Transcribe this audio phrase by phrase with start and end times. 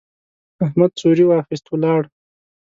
[0.65, 2.01] احمد څوری واخيست، ولاړ.